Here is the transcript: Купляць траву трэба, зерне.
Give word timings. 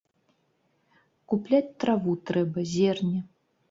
Купляць 1.33 1.69
траву 1.85 2.19
трэба, 2.31 2.69
зерне. 2.77 3.19